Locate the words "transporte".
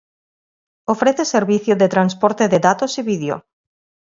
1.87-2.47